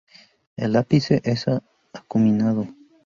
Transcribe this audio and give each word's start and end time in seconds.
El 0.57 0.75
ápice 0.77 1.21
es 1.23 1.45
acuminado. 1.93 2.67